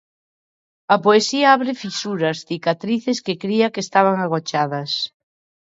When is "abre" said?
1.55-1.71